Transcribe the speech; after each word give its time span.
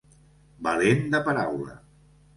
Valent 0.69 1.05
de 1.17 1.23
paraula. 1.29 1.77